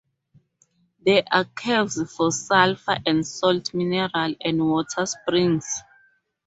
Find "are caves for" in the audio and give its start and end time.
1.31-2.31